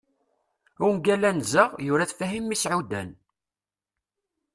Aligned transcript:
ungal 0.87 1.23
anza, 1.29 1.63
yura-t 1.85 2.15
Fahim 2.17 2.45
Meɛudan 2.47 3.09